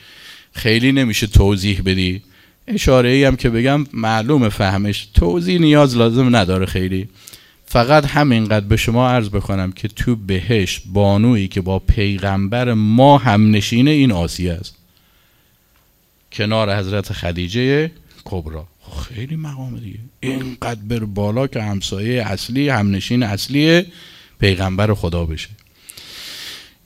خیلی 0.53 0.91
نمیشه 0.91 1.27
توضیح 1.27 1.81
بدی. 1.85 2.21
اشاره 2.67 3.09
ای 3.09 3.23
هم 3.23 3.35
که 3.35 3.49
بگم 3.49 3.85
معلوم 3.93 4.49
فهمش. 4.49 5.07
توضیح 5.13 5.59
نیاز 5.59 5.97
لازم 5.97 6.35
نداره 6.35 6.65
خیلی. 6.65 7.09
فقط 7.65 8.05
همینقدر 8.05 8.65
به 8.65 8.77
شما 8.77 9.09
عرض 9.09 9.29
بکنم 9.29 9.71
که 9.71 9.87
تو 9.87 10.15
بهشت 10.15 10.83
بانویی 10.85 11.47
که 11.47 11.61
با 11.61 11.79
پیغمبر 11.79 12.73
ما 12.73 13.17
هم 13.17 13.51
نشینه 13.51 13.91
این 13.91 14.11
آسیه 14.11 14.53
است. 14.53 14.75
کنار 16.31 16.77
حضرت 16.77 17.13
خدیجه 17.13 17.91
کبرا. 18.25 18.67
خیلی 19.01 19.35
مقام 19.35 19.79
دیگه. 19.79 19.99
اینقدر 20.19 20.81
بر 20.81 20.99
بالا 20.99 21.47
که 21.47 21.61
همسایه 21.61 22.23
اصلی 22.23 22.69
همنشین 22.69 23.23
اصلی 23.23 23.85
پیغمبر 24.39 24.93
خدا 24.93 25.25
بشه. 25.25 25.49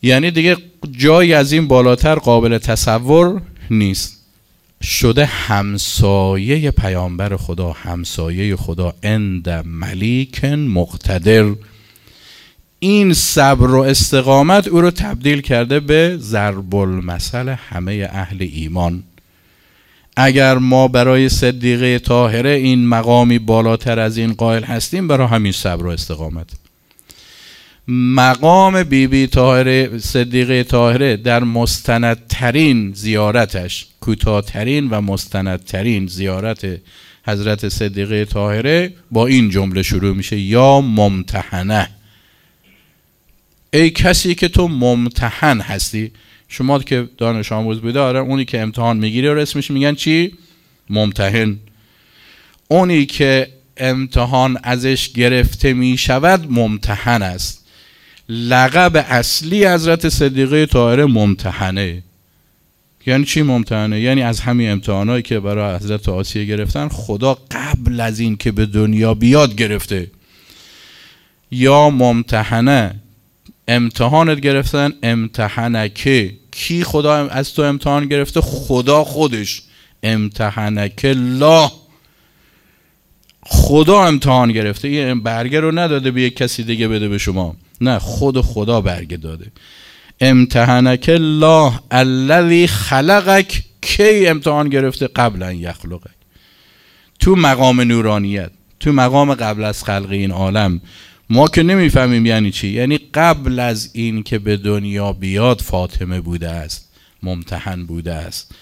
یعنی 0.02 0.32
دیگه 0.32 0.58
جایی 0.92 1.34
از 1.34 1.52
این 1.52 1.68
بالاتر 1.68 2.16
قابل 2.16 2.58
تصور 2.58 3.42
نیست. 3.70 4.21
شده 4.82 5.26
همسایه 5.26 6.72
پیامبر 6.72 7.36
خدا 7.36 7.72
همسایه 7.72 8.56
خدا 8.56 8.94
اند 9.04 9.50
ملیک 9.66 10.46
مقتدر. 10.46 11.56
این 12.80 13.14
صبر 13.14 13.72
و 13.72 13.82
استقامت 13.82 14.68
او 14.68 14.82
رو 14.82 14.92
تبدیل 14.92 15.42
کرده 15.42 15.80
به 15.80 16.18
ضرب 16.18 16.76
المثل 16.76 17.50
همه 17.50 18.10
اهل 18.12 18.48
ایمان. 18.52 19.04
اگر 20.18 20.58
ما 20.58 20.88
برای 20.88 21.30
صدیقه 21.30 22.00
طاهره 22.00 22.50
این 22.50 22.88
مقامی 22.88 23.40
بالاتر 23.40 24.00
از 24.00 24.18
این 24.18 24.34
قائل 24.34 24.64
هستیم 24.64 25.08
برای 25.08 25.28
همین 25.28 25.52
صبر 25.52 25.86
و 25.86 25.90
استقامت. 25.90 26.61
مقام 27.88 28.84
بیبی 28.84 29.08
بی 29.08 29.28
طاهره 29.28 29.98
صدیقه 29.98 30.64
طاهره 30.64 31.18
در 31.18 31.44
مستندترین 31.44 32.94
زیارتش 32.94 33.88
کوتاهترین 34.00 34.90
و 34.90 35.02
مستندترین 35.02 36.08
زیارت 36.08 36.68
حضرت 37.28 37.70
صدیقه 37.70 38.26
طاهره 38.26 38.94
با 39.12 39.28
این 39.28 39.50
جمله 39.50 39.84
شروع 39.84 40.16
میشه 40.16 40.40
یا 40.40 40.82
ممتحنه. 40.82 41.90
ای 43.74 43.90
کسی 43.90 44.36
که 44.36 44.48
تو 44.48 44.68
ممتحن 44.68 45.62
هستی. 45.62 46.12
شما 46.48 46.80
که 46.80 47.10
دانش 47.18 47.52
آموز 47.52 47.82
بوده 47.82 48.00
آره 48.00 48.20
اونی 48.20 48.46
که 48.46 48.62
امتحان 48.62 48.98
می‌گیره 48.98 49.34
و 49.34 49.38
اسمش 49.38 49.72
میگن 49.72 49.96
چی؟ 49.96 50.34
ممتحن. 50.90 51.60
اونی 52.68 53.06
که 53.06 53.48
امتحان 53.78 54.58
ازش 54.64 55.10
گرفته 55.10 55.74
می‌شود 55.74 56.52
ممتحن 56.52 57.22
است. 57.22 57.61
لقب 58.32 59.06
اصلی 59.10 59.66
حضرت 59.66 60.10
صدیقه 60.10 60.66
طاهره 60.66 61.06
ممتحنه. 61.06 62.04
یعنی 63.06 63.26
چی 63.26 63.42
ممتحنه؟ 63.42 64.02
یعنی 64.02 64.22
از 64.22 64.40
همین 64.40 64.72
امتحانایی 64.72 65.22
که 65.22 65.40
برای 65.40 65.76
حضرت 65.76 66.10
آسیه 66.10 66.46
گرفتن 66.46 66.88
خدا 66.88 67.38
قبل 67.52 68.00
از 68.00 68.20
این 68.20 68.38
که 68.38 68.52
به 68.52 68.66
دنیا 68.66 69.14
بیاد 69.14 69.56
گرفته. 69.56 70.12
یا 71.52 71.90
ممتحنه 71.90 72.96
امتحانت 73.68 74.40
گرفتن 74.40 74.92
امتحنکه. 75.04 76.34
کی 76.52 76.84
خدا 76.84 77.28
از 77.28 77.54
تو 77.54 77.62
امتحان 77.62 78.06
گرفته؟ 78.06 78.42
خدا 78.42 79.04
خودش. 79.04 79.62
امتحنک 80.04 81.02
الله 81.04 81.72
خدا 83.42 84.04
امتحان 84.04 84.52
گرفته. 84.52 84.90
یه 84.90 85.16
برگه 85.16 85.60
رو 85.60 85.80
نداده 85.80 86.12
به 86.12 86.22
یک 86.22 86.36
کسی 86.36 86.64
دیگه 86.64 86.88
بده 86.88 87.10
به 87.10 87.18
شما. 87.18 87.56
نه 87.82 88.00
خود 88.00 88.42
خدا 88.42 88.82
برگه 88.82 89.18
داده. 89.18 89.52
امتحنک 90.22 91.06
الله 91.14 91.80
الذی 91.92 92.68
خلقک 92.68 93.64
کی 93.82 94.28
امتحان 94.28 94.70
گرفته؟ 94.70 95.08
قبل 95.08 95.44
ان 95.44 95.56
یخلقک. 95.56 96.12
تو 97.20 97.36
مقام 97.36 97.82
نورانیت 97.82 98.52
تو 98.80 98.92
مقام 98.92 99.34
قبل 99.34 99.64
از 99.64 99.84
خلق 99.84 100.10
این 100.10 100.32
عالم. 100.32 100.82
ما 101.30 101.48
که 101.48 101.64
نمی‌فهمیم 101.64 102.26
یعنی 102.26 102.52
چی؟ 102.52 102.68
یعنی 102.68 103.00
قبل 103.14 103.60
از 103.60 103.90
این 103.94 104.24
که 104.24 104.40
به 104.40 104.58
دنیا 104.58 105.14
بیاد 105.14 105.62
فاطمه 105.62 106.22
بوده 106.22 106.50
است 106.50 106.90
ممتحن 107.24 107.86
بوده 107.86 108.14
است. 108.14 108.56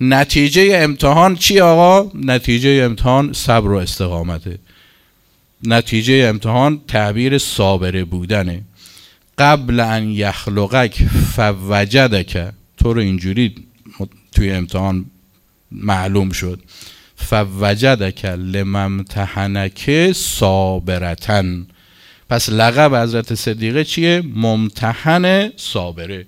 نتیجه 0.00 0.70
امتحان 0.74 1.36
چی 1.36 1.60
آقا؟ 1.60 2.10
نتیجه 2.14 2.82
امتحان 2.84 3.32
صبر 3.32 3.72
و 3.72 3.76
استقامته. 3.76 4.58
نتیجه 5.66 6.14
امتحان 6.14 6.80
تعبیر 6.88 7.38
صابره 7.38 8.04
بودنه. 8.04 8.62
قبل 9.38 9.80
ان 9.80 10.10
یخلقک 10.10 11.04
فوجدک. 11.36 12.52
تو 12.76 12.92
رو 12.92 13.00
اینجوری 13.00 13.54
توی 14.32 14.50
امتحان 14.50 15.06
معلوم 15.72 16.32
شد. 16.32 16.62
فوجدک 17.16 18.24
لممتحنک 18.24 20.12
صابرتن. 20.12 21.66
پس 22.30 22.48
لقب 22.48 22.94
حضرت 22.94 23.34
صدیقه 23.34 23.84
چیه؟ 23.84 24.22
ممتحن 24.34 25.52
صابره. 25.56 26.26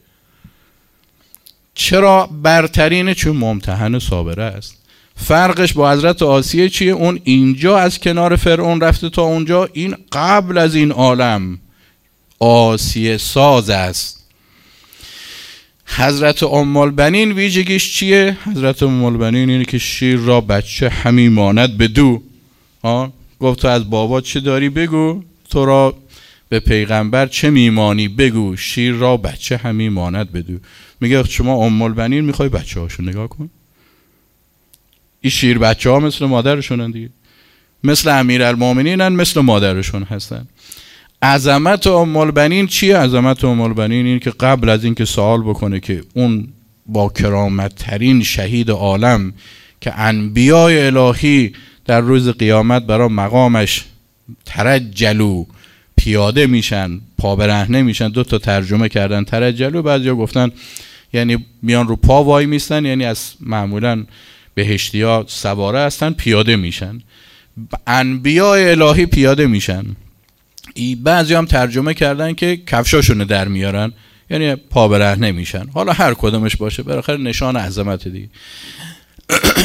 چرا؟ 1.74 2.26
برترینه 2.26 3.14
چون 3.14 3.36
ممتحن 3.36 3.98
صابره 3.98 4.42
است. 4.42 4.75
فرقش 5.16 5.72
با 5.72 5.92
حضرت 5.92 6.22
آسیه 6.22 6.68
چیه؟ 6.68 6.92
اون 6.92 7.20
اینجا 7.24 7.78
از 7.78 7.98
کنار 7.98 8.36
فرعون 8.36 8.80
رفته 8.80 9.10
تا 9.10 9.22
اونجا. 9.22 9.68
این 9.72 9.96
قبل 10.12 10.58
از 10.58 10.74
این 10.74 10.92
عالم 10.92 11.58
آسیه 12.38 13.16
ساز 13.16 13.70
است. 13.70 14.26
حضرت 15.86 16.42
ام 16.42 16.76
البنین 16.76 17.32
ویژگیش 17.32 17.94
چیه؟ 17.94 18.36
حضرت 18.44 18.82
ام 18.82 19.04
البنین 19.04 19.50
اینه 19.50 19.64
که 19.64 19.78
شیر 19.78 20.16
را 20.16 20.40
بچه 20.40 20.88
همی 20.88 21.28
ماند 21.28 21.78
به 21.78 21.88
دو. 21.88 22.22
گفت 23.40 23.60
تو 23.60 23.68
از 23.68 23.90
بابا 23.90 24.20
چه 24.20 24.40
داری 24.40 24.68
بگو؟ 24.68 25.22
تو 25.50 25.64
را 25.64 25.96
به 26.48 26.60
پیغمبر 26.60 27.26
چه 27.26 27.50
میمانی 27.50 28.08
بگو؟ 28.08 28.56
شیر 28.56 28.94
را 28.94 29.16
بچه 29.16 29.56
همی 29.56 29.88
ماند 29.88 30.32
بدو 30.32 30.58
میگه 31.00 31.24
شما 31.24 31.64
ام 31.64 31.82
البنین 31.82 32.24
می‌خوای 32.24 32.48
بچه 32.48 32.80
هاشو 32.80 33.02
نگاه 33.02 33.28
کن. 33.28 33.50
این 35.20 35.30
شیر 35.30 35.58
بچه 35.58 35.90
ها 35.90 36.00
مثل 36.00 36.24
مادرشونن 36.26 36.90
دیگه. 36.90 37.08
مثل 37.84 38.18
امیر 38.18 38.42
المومنینن 38.42 39.08
مثل 39.08 39.40
مادرشون 39.40 40.02
هستن. 40.02 40.46
عظمت 41.22 41.86
ام 41.86 42.16
البنین 42.16 42.66
چیه؟ 42.66 42.96
عظمت 42.96 43.44
ام 43.44 43.60
البنین 43.60 44.06
این 44.06 44.18
که 44.18 44.30
قبل 44.30 44.68
از 44.68 44.84
اینکه 44.84 45.04
سوال 45.04 45.42
بکنه 45.42 45.80
که 45.80 46.02
اون 46.14 46.48
با 46.86 47.08
کرامت 47.08 47.74
ترین 47.74 48.22
شهید 48.22 48.70
عالم 48.70 49.32
که 49.80 49.98
انبیای 50.00 50.86
الهی 50.86 51.52
در 51.84 52.00
روز 52.00 52.28
قیامت 52.28 52.82
برای 52.82 53.08
مقامش 53.08 53.84
ترجلو 54.44 55.44
پیاده 55.96 56.46
میشن 56.46 57.00
پا 57.18 57.36
برهنه 57.36 57.82
میشن 57.82 58.08
دو 58.08 58.24
تا 58.24 58.38
ترجمه 58.38 58.88
کردن 58.88 59.24
ترجلو 59.24 59.82
بعضیا 59.82 60.14
گفتن 60.14 60.50
یعنی 61.12 61.46
میان 61.62 61.88
رو 61.88 61.96
پا 61.96 62.24
وای 62.24 62.46
میستن 62.46 62.84
یعنی 62.84 63.04
از 63.04 63.32
معمولا 63.40 64.04
بهشتی 64.56 65.02
ها 65.02 65.24
سواره 65.28 65.78
هستن 65.78 66.12
پیاده 66.12 66.56
میشن. 66.56 67.02
انبیاء 67.86 68.70
الهی 68.70 69.06
پیاده 69.06 69.46
میشن. 69.46 69.84
بعضی 71.02 71.34
هم 71.34 71.46
ترجمه 71.46 71.94
کردن 71.94 72.34
که 72.34 72.56
کفشاشونو 72.66 73.24
در 73.24 73.48
میارن. 73.48 73.92
یعنی 74.30 74.54
پا 74.54 74.88
برهنه 74.88 75.32
میشن 75.32 75.68
حالا 75.74 75.92
هر 75.92 76.14
کدومش 76.14 76.56
باشه 76.56 76.82
بالاخره 76.82 77.16
نشان 77.16 77.56
عظمت 77.56 78.08
دیگه. 78.08 78.28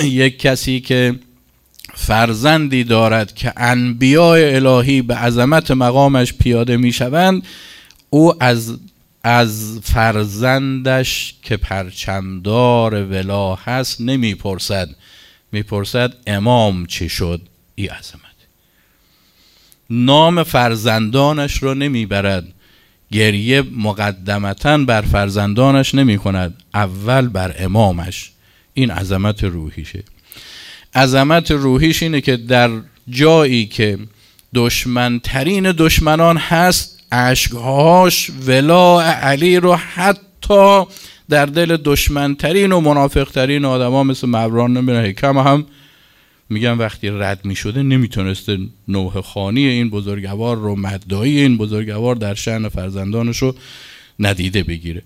یک 0.24 0.40
کسی 0.40 0.80
که 0.80 1.16
فرزندی 1.94 2.84
دارد 2.84 3.36
که 3.36 3.54
انبیاء 3.58 4.56
الهی 4.56 5.02
به 5.02 5.16
عظمت 5.16 5.72
مقامش 5.72 6.34
پیاده 6.34 6.78
می‌شوند 6.78 7.44
او 8.10 8.44
از 8.44 8.78
از 9.24 9.80
فرزندش 9.84 11.36
که 11.44 11.58
پرچمدار 11.58 13.06
ولا 13.06 13.56
هست 13.56 14.02
نمی‌پرسد. 14.02 14.90
می‌پرسد 15.52 16.14
امام 16.28 16.86
چی 16.86 17.10
شد؟ 17.10 17.42
ای 17.76 17.88
عظمت. 17.88 18.22
نام 19.90 20.44
فرزندانش 20.44 21.64
رو 21.64 21.74
نمی‌برد. 21.74 22.54
گریه 23.12 23.62
مقدمتا 23.62 24.78
بر 24.78 25.02
فرزندانش 25.02 25.96
نمی 25.96 26.18
کند 26.18 26.64
اول 26.74 27.28
بر 27.28 27.56
امامش. 27.60 28.32
این 28.74 28.92
عظمت 28.92 29.44
روحیشه. 29.44 30.04
عظمت 30.96 31.52
روحیش 31.52 32.04
اینه 32.04 32.22
که 32.22 32.38
در 32.38 32.70
جایی 33.10 33.66
که 33.66 34.00
دشمنترین 34.56 35.72
دشمنان 35.72 36.38
هست 36.38 37.01
عشقهاش 37.12 38.32
ولا 38.48 39.02
علی 39.02 39.58
رو 39.58 39.76
حتی 39.76 40.84
در 41.30 41.46
دل 41.46 41.78
دشمنترین 41.78 42.72
و 42.72 42.80
منافقترین 42.80 43.66
آدم 43.66 44.08
مثل 44.08 44.28
مبران 44.28 44.78
نمیره 44.78 45.02
حکم 45.02 45.38
هم 45.38 45.66
میگن 46.50 46.72
وقتی 46.72 47.10
رد 47.10 47.46
می‌شده 47.46 47.84
نمی‌تونسته 47.84 48.58
نوه 48.88 49.22
خانی 49.22 49.66
این 49.66 49.90
بزرگوار 49.90 50.58
رو 50.58 50.76
مدعی 50.76 51.40
این 51.40 51.58
بزرگوار 51.58 52.16
در 52.16 52.34
شعن 52.34 52.70
فرزندانش 52.70 53.38
رو 53.38 53.56
ندیده 54.20 54.64
بگیره. 54.64 55.02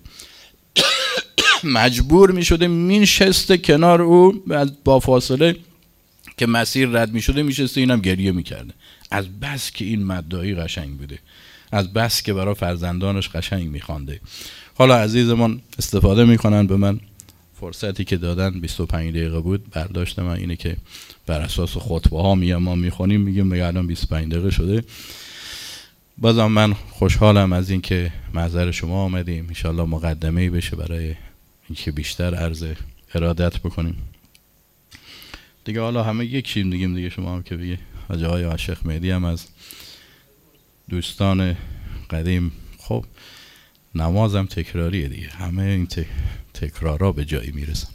مجبور 1.64 2.30
می‌شده 2.30 2.68
مینشسته 2.68 3.58
کنار 3.58 4.02
او 4.02 4.44
با 4.84 5.00
فاصله 5.00 5.56
که 6.36 6.46
مسیر 6.46 6.88
رد 6.88 7.12
می‌شده 7.12 7.42
میشسته 7.42 7.80
اینم 7.80 8.00
گریه 8.00 8.32
می‌کرده. 8.32 8.74
از 9.10 9.40
بس 9.40 9.70
که 9.70 9.84
این 9.84 10.04
مدعی 10.04 10.54
قشنگ 10.54 10.98
بوده. 10.98 11.18
از 11.72 11.92
بس 11.92 12.22
که 12.22 12.34
برای 12.34 12.54
فرزندانش 12.54 13.28
قشنگ 13.28 13.68
میخوانده. 13.68 14.20
حالا 14.74 14.96
عزیزمان 14.96 15.60
استفاده 15.78 16.24
می‌کنن 16.24 16.66
به 16.66 16.76
من. 16.76 17.00
فرصتی 17.60 18.04
که 18.04 18.16
دادن 18.16 18.60
25 18.60 19.10
دقیقه 19.14 19.40
بود 19.40 19.70
برداشت 19.70 20.18
من 20.18 20.36
اینه 20.36 20.56
که 20.56 20.76
بر 21.26 21.40
اساس 21.40 21.76
خطبه 21.76 22.22
ها 22.22 22.34
میام 22.34 22.62
ما 22.62 22.74
می‌خونیم 22.74 23.20
میگیم 23.20 23.46
میگه 23.46 23.66
الان 23.66 23.86
25 23.86 24.32
دقیقه 24.32 24.50
شده. 24.50 24.84
بازم 26.18 26.46
من 26.46 26.72
خوشحالم 26.72 27.52
از 27.52 27.70
اینکه 27.70 28.12
محضر 28.34 28.70
شما 28.70 29.04
آمدیم. 29.04 29.46
انشالله 29.48 29.82
مقدمه 29.84 30.40
ای 30.40 30.50
بشه 30.50 30.76
برای 30.76 31.14
اینکه 31.68 31.92
بیشتر 31.92 32.34
عرض 32.34 32.64
ارادت 33.14 33.58
بکنیم. 33.58 33.96
دیگه 35.64 35.80
حالا 35.80 36.02
همه 36.02 36.24
دیگه 36.24 36.40
دیگه 36.86 37.10
شما 37.10 37.34
هم 37.34 37.42
که 37.42 37.56
بگه 37.56 37.78
حاج 38.08 38.24
های 38.24 38.42
عاشق 38.42 38.78
مهدی 38.84 39.10
هم 39.10 39.24
از 39.24 39.46
دوستان 40.88 41.56
قدیم. 42.10 42.52
خب 42.78 43.04
نمازم 43.94 44.46
تکراریه 44.46 45.08
دیگه. 45.08 45.28
همه 45.28 45.62
این 45.62 45.88
تکرارا 46.54 47.12
به 47.12 47.24
جایی 47.24 47.50
می‌رسن. 47.50 47.88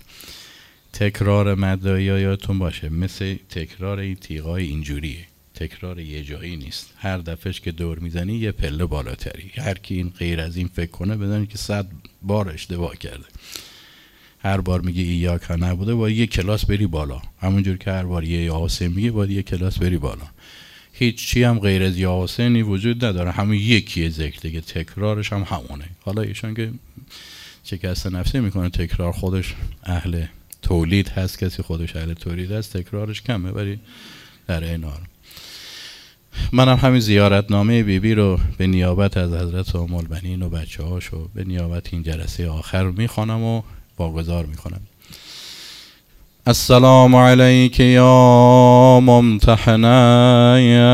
تکرار 0.94 1.56
مدایی 1.56 2.06
یادتون 2.06 2.60
باشه. 2.60 2.90
مثل 2.90 3.36
تکرار 3.50 4.00
این 4.00 4.16
تیغای 4.16 4.66
اینجوریه. 4.66 5.26
تکرار 5.56 6.00
یه 6.00 6.24
جایی 6.24 6.58
نیست. 6.58 6.94
هر 6.98 7.18
دفعش 7.18 7.62
که 7.62 7.72
دور 7.72 8.00
می‌زنی 8.00 8.34
یه 8.34 8.52
پله 8.52 8.86
بالاتری. 8.86 9.52
هر 9.58 9.74
کی 9.74 9.96
این 9.96 10.10
غیر 10.10 10.42
از 10.42 10.58
این 10.58 10.68
فکر 10.68 10.92
کنه 10.92 11.18
بدونی 11.18 11.48
که 11.48 11.58
صد 11.58 11.88
بار 12.22 12.50
اشتباه 12.50 12.96
کرده. 12.96 13.26
هر 14.40 14.62
بار 14.62 14.82
میگه 14.82 15.04
یا 15.04 15.38
که 15.38 15.54
نبوده 15.54 15.96
باید 15.96 16.18
یه 16.18 16.28
کلاس 16.28 16.66
بری 16.66 16.88
بالا. 16.88 17.22
همونجور 17.42 17.78
که 17.78 17.92
هر 17.92 18.04
بار 18.04 18.24
یه 18.24 18.44
یاسه 18.44 18.88
میگه 18.88 19.12
باید 19.12 19.32
یه 19.32 19.44
کلاس 19.44 19.78
بری 19.78 19.98
بالا. 19.98 20.28
هیچ 20.94 21.28
چی 21.28 21.44
هم 21.44 21.60
غیر 21.60 21.84
از 21.84 21.98
یا 21.98 22.28
وجود 22.46 23.06
نداره. 23.06 23.32
همون 23.32 23.56
یکیه 23.56 24.10
ذکر 24.10 24.40
دیگه. 24.40 24.62
تکرارش 24.62 25.34
هم 25.34 25.42
همونه. 25.42 25.86
حالا 26.02 26.22
ایشان 26.22 26.54
که 26.54 26.72
شکست 27.64 28.08
نفسی 28.08 28.40
می‌کنه 28.40 28.70
تکرار 28.70 29.12
خودش 29.12 29.56
اهل 29.84 30.26
تولید 30.62 31.10
هست. 31.10 31.40
کسی 31.40 31.64
خودش 31.64 31.96
اهل 31.96 32.14
تولید 32.14 32.52
هست 32.52 32.78
تکرارش 32.78 33.22
کمه 33.22 33.52
ولی 33.52 33.80
در 34.48 34.64
این 34.64 34.84
حال. 34.84 35.00
منم 36.52 36.78
همین 36.78 37.00
زیارت 37.00 37.52
نامه 37.52 37.84
بیبی 37.84 38.00
بی 38.00 38.14
رو 38.14 38.40
به 38.58 38.68
نیابت 38.68 39.18
از 39.18 39.34
حضرت 39.34 39.76
ام 39.76 39.94
البنین 39.94 40.42
و 40.42 40.50
بچه 40.50 40.84
هاشو 40.84 41.30
به 41.34 41.44
نیابت 41.44 41.94
این 41.94 42.04
جلسه 42.04 42.50
آخر 42.50 42.92
می‌خوانم 42.92 43.44
و 43.44 43.62
واگذار 43.98 44.46
می‌کنم. 44.46 44.82
السلام 46.48 47.16
عليك 47.16 47.80
يا 47.80 49.00
ممتحنا 49.00 50.60
يا 50.60 50.90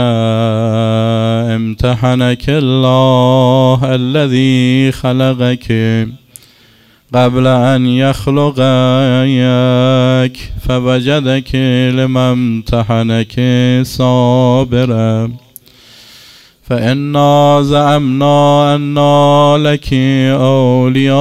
امتحنك 1.55 2.43
الله 2.47 3.79
الذي 3.95 4.91
خلقك. 4.91 5.71
قبل 7.13 7.47
أن 7.47 7.85
يخلقك 7.85 8.57
فوجدك 10.67 11.55
لما 11.95 12.31
امتحنك 12.31 13.41
صابرا. 13.83 15.31
فإنا 16.63 17.59
زعمنا 17.61 18.75
أنا 18.75 19.57
لك 19.57 19.93
أولياء. 20.33 21.17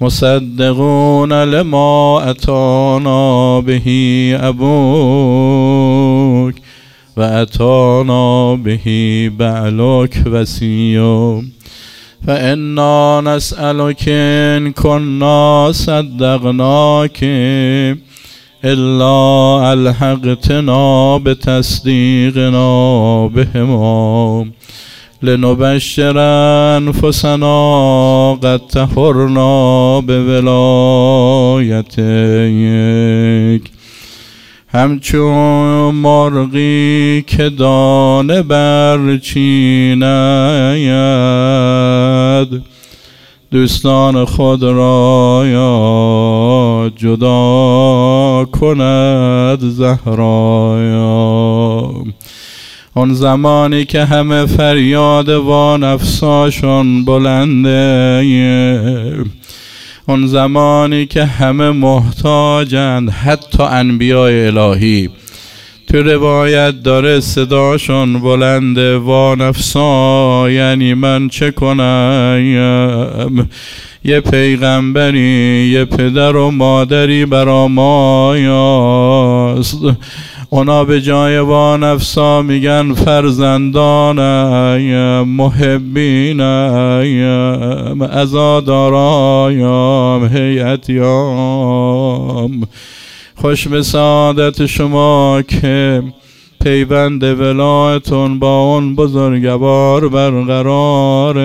مصدقون 0.00 1.44
لما 1.44 2.30
أتانا 2.30 3.60
به 3.60 3.86
أبوك 4.40 6.54
وأتانا 7.16 8.54
به 8.54 8.86
بعلك 9.38 10.22
وسيا 10.26 11.42
فإنا 12.26 13.20
نسألك 13.24 14.08
إن 14.08 14.72
كنا 14.72 15.68
صدقناك 15.72 17.18
إلا 18.64 19.72
ألحقتنا 19.72 21.16
بتصديقنا 21.16 22.70
بهما. 23.26 24.50
لنبشر 25.22 26.18
انفسنا 26.76 28.34
قد 28.34 28.60
تهرنا 28.66 30.00
به 30.00 30.24
ولایتک 30.24 31.88
همچون 34.68 35.94
مرغی 35.94 37.24
که 37.26 37.50
دانه 37.50 38.42
برچیند 38.42 40.04
دوستان 43.50 44.24
خود 44.24 44.62
را 44.62 45.44
یا 45.46 46.90
جدا 46.96 48.46
کند 48.52 49.60
زهرایا 49.60 51.57
اون 52.98 53.14
زمانی 53.14 53.84
که 53.84 54.04
همه 54.04 54.46
فریاد 54.46 55.28
و 55.28 55.76
نفساشون 55.80 57.04
بلنده 57.04 58.24
اون 60.08 60.26
زمانی 60.26 61.06
که 61.06 61.24
همه 61.24 61.70
محتاجند 61.70 63.10
حتی 63.10 63.62
انبیاء 63.62 64.46
الهی. 64.46 65.10
تو 65.86 66.02
روایت 66.02 66.82
داره 66.82 67.20
صداشون 67.20 68.20
بلنده 68.20 68.98
و 68.98 69.34
نفسا 69.38 70.50
یعنی 70.50 70.94
من 70.94 71.28
چه 71.28 71.50
کنم؟ 71.50 73.48
یه 74.04 74.20
پیغمبری 74.20 75.68
یه 75.72 75.84
پدر 75.84 76.36
و 76.36 76.50
مادری 76.50 77.26
برا 77.26 77.68
ما 77.68 78.34
یاست 78.36 79.78
اونا 80.50 80.84
به 80.84 81.00
جای 81.00 81.42
با 81.42 81.76
نفسا 81.76 82.42
میگن 82.42 82.94
فرزندانم 82.94 84.18
محبینم 85.28 86.42
ازادارایم 88.10 89.66
هیئتیام. 90.36 91.68
خوش 93.34 93.68
به 93.68 93.82
سعادت 93.82 94.66
شما 94.66 95.42
که 95.42 96.02
پیوند 96.62 97.22
ولایتون 97.22 98.38
با 98.38 98.60
اون 98.60 98.96
بزرگوار 98.96 100.08
برقراره. 100.08 101.42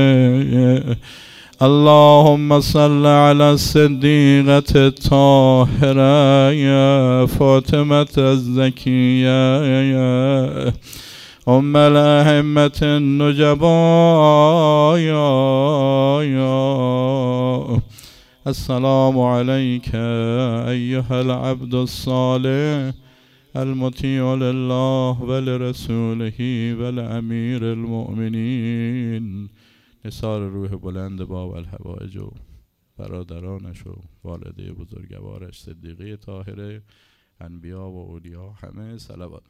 اللهم 1.63 2.59
صل 2.59 3.05
على 3.05 3.51
الصديقة 3.51 4.87
الطاهرة 4.87 6.51
يا 6.51 7.25
فاطمة 7.25 8.13
الزكية 8.17 9.63
يا 9.93 10.73
أم 11.47 11.77
الأئمة 11.77 12.79
النجباء 12.83 13.67
يا 14.97 16.23
يا 16.23 17.79
السلام 18.47 19.19
عليك 19.19 19.95
أيها 20.75 21.21
العبد 21.21 21.75
الصالح 21.75 22.93
المطيع 23.55 24.33
لله 24.33 25.21
ولرسوله 25.21 26.39
ولأمير 26.79 27.61
المؤمنين 27.73 29.49
نثار 30.05 30.49
روح 30.49 30.75
بلند 30.75 31.23
با 31.23 31.57
الحوائج 31.57 32.17
و 32.17 32.31
برادرانش 32.97 33.87
و 33.87 33.95
والده 34.23 34.71
بزرگوارش 34.71 35.61
صدیقه 35.61 36.17
طاهره 36.17 36.81
انبیا 37.39 37.89
و 37.89 38.11
اولیا 38.11 38.49
همه 38.49 38.97
صلوات. 38.97 39.43